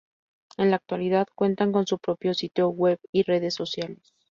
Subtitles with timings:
[0.57, 4.15] En la actualidad cuentan con su propio sitio web y redes sociales.